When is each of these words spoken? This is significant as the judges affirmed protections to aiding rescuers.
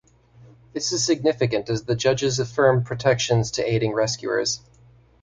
This 0.73 0.91
is 0.93 1.05
significant 1.05 1.69
as 1.69 1.83
the 1.83 1.93
judges 1.95 2.39
affirmed 2.39 2.87
protections 2.87 3.51
to 3.51 3.63
aiding 3.71 3.93
rescuers. 3.93 4.59